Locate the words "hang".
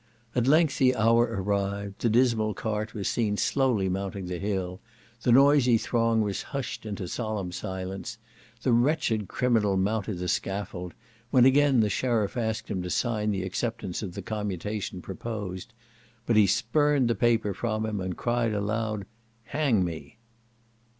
19.49-19.85